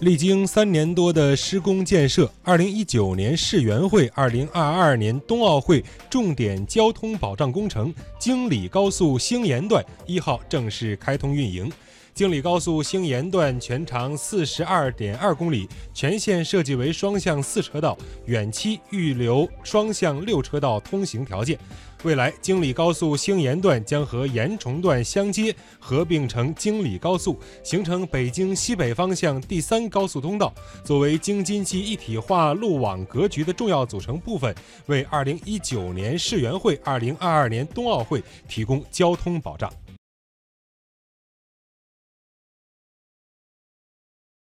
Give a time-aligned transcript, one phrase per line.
[0.00, 11.72] 历经三年多的施工建设，二零一九年世园会、二零二二年冬奥会重点交通保障工程京礼高速兴延段一号正式开通运营。
[12.16, 17.94] 京礼高速兴延段全长四十二点二公里，全线设计为双向四车道，
[18.24, 21.58] 远期预留双向六车道通行条件。
[22.04, 30.50] 未来，京礼高速兴延段将和延崇段相接，合并成京礼高速，形成北京西北方向第三高速通道。
[30.82, 34.54] 作为京津冀一体化路网格局的重要组成部分，
[34.86, 39.70] 为二零一九年世园会、二零二二年冬奥会提供交通保障。